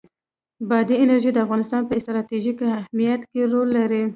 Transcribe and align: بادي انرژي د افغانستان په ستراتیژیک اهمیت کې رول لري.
بادي 0.69 0.95
انرژي 1.03 1.31
د 1.33 1.37
افغانستان 1.45 1.81
په 1.85 1.93
ستراتیژیک 2.03 2.57
اهمیت 2.77 3.21
کې 3.31 3.41
رول 3.51 3.69
لري. 3.77 4.03